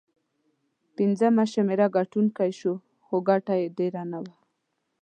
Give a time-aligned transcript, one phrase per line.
[0.95, 2.73] پنځمه شمېره ګټونکی شو،
[3.05, 4.35] خو ګټه یې ډېره نه وه.